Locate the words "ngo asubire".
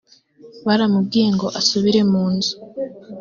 1.35-2.01